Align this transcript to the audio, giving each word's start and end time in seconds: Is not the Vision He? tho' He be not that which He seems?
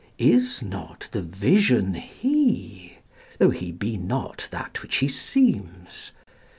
Is 0.17 0.63
not 0.63 1.09
the 1.11 1.21
Vision 1.21 1.93
He? 1.93 2.93
tho' 3.37 3.51
He 3.51 3.71
be 3.71 3.97
not 3.97 4.47
that 4.49 4.81
which 4.81 4.95
He 4.95 5.07
seems? 5.07 6.09